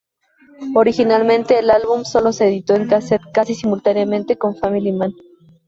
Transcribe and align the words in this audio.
Originalmente 0.73 1.59
el 1.59 1.69
álbum 1.69 2.05
solo 2.05 2.31
se 2.33 2.47
editó 2.47 2.73
en 2.73 2.87
casete, 2.87 3.23
casi 3.31 3.53
simultáneamente 3.53 4.35
con 4.35 4.55
Family 4.57 4.91
Man. 4.93 5.13